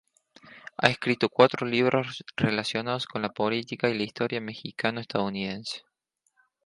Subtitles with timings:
[0.77, 5.83] Ha escrito cuatro libros relacionados con la política y la historia mexicano-estadounidense.